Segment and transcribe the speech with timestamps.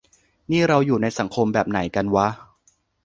[0.51, 2.27] นี่เราอยู่ในสังคมแบบไหนกันวะ